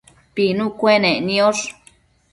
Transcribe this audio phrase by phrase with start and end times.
[0.33, 1.63] pinu cuenec niosh